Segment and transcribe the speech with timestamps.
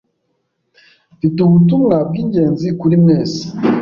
[1.15, 3.41] Mfite ubutumwa bwingenzi kuri mwese.